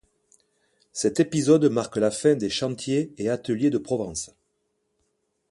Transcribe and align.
Cet 0.93 1.19
épisode 1.19 1.65
marque 1.65 1.97
la 1.97 2.09
fin 2.09 2.33
des 2.33 2.49
Chantiers 2.49 3.13
et 3.19 3.29
Ateliers 3.29 3.69
de 3.69 3.77
Provence. 3.77 4.31